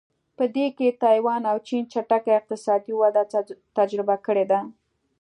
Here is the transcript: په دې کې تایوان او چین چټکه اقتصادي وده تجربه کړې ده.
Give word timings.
په 0.37 0.43
دې 0.55 0.67
کې 0.77 0.97
تایوان 1.03 1.41
او 1.51 1.57
چین 1.67 1.83
چټکه 1.91 2.31
اقتصادي 2.39 2.93
وده 3.01 3.23
تجربه 3.77 4.15
کړې 4.25 4.45
ده. 4.51 4.59